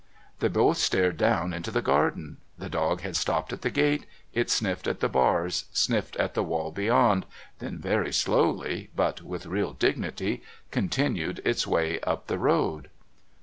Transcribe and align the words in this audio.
They 0.39 0.47
both 0.47 0.77
stared 0.77 1.17
down 1.17 1.53
into 1.53 1.69
the 1.69 1.83
garden. 1.83 2.37
The 2.57 2.69
dog 2.71 3.01
had 3.01 3.15
stopped 3.15 3.53
at 3.53 3.61
the 3.61 3.69
gate; 3.69 4.07
it 4.33 4.49
sniffed 4.49 4.87
at 4.87 4.99
the 4.99 5.07
bars, 5.07 5.65
sniffed 5.73 6.15
at 6.15 6.33
the 6.33 6.41
wall 6.41 6.71
beyond, 6.71 7.27
then 7.59 7.77
very 7.77 8.11
slowly 8.11 8.89
but 8.95 9.21
with 9.21 9.45
real 9.45 9.73
dignity 9.73 10.41
continued 10.71 11.39
its 11.45 11.67
way 11.67 11.99
up 11.99 12.25
the 12.25 12.39
road. 12.39 12.89